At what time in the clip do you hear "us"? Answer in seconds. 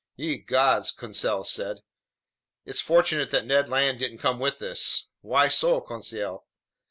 4.63-5.05